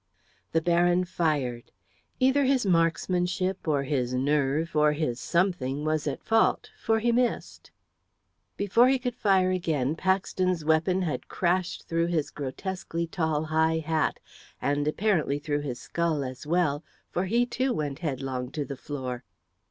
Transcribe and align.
The 0.51 0.63
Baron 0.63 1.05
fired. 1.05 1.71
Either 2.19 2.43
his 2.45 2.65
marksmanship, 2.65 3.67
or 3.67 3.83
his 3.83 4.15
nerve, 4.15 4.75
or 4.75 4.93
his 4.93 5.19
something, 5.19 5.85
was 5.85 6.07
at 6.07 6.23
fault, 6.23 6.71
for 6.81 6.97
he 6.97 7.11
missed. 7.11 7.69
Before 8.57 8.87
he 8.89 8.97
could 8.97 9.13
fire 9.13 9.51
again 9.51 9.95
Paxton's 9.95 10.65
weapon 10.65 11.03
had 11.03 11.27
crashed 11.27 11.87
through 11.87 12.07
his 12.07 12.31
grotesquely 12.31 13.05
tall 13.05 13.43
high 13.43 13.77
hat, 13.77 14.19
and 14.59 14.87
apparently 14.87 15.37
through 15.37 15.61
his 15.61 15.79
skull 15.79 16.23
as 16.23 16.47
well, 16.47 16.83
for 17.11 17.25
he 17.25 17.45
too 17.45 17.71
went 17.71 17.99
headlong 17.99 18.49
to 18.53 18.65
the 18.65 18.77
floor. 18.77 19.23